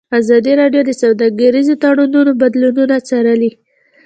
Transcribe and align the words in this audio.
ازادي 0.19 0.53
راډیو 0.61 0.81
د 0.85 0.91
سوداګریز 1.01 1.67
تړونونه 1.81 2.31
بدلونونه 2.41 2.95
څارلي. 3.07 3.51